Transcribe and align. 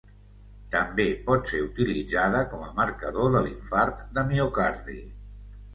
També 0.75 1.05
pot 1.27 1.51
ser 1.51 1.59
utilitzada 1.65 2.41
com 2.55 2.67
a 2.69 2.73
marcador 2.81 3.33
de 3.37 3.45
l'infart 3.47 4.05
de 4.19 4.27
miocardi. 4.33 5.01